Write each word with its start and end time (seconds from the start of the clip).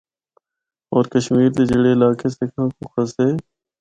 ہور 0.91 1.05
کشمیر 1.13 1.49
دے 1.55 1.63
جڑے 1.69 1.89
علاقے 1.97 2.27
سکھاں 2.37 2.67
کو 2.75 2.83
کھسّے۔ 2.93 3.27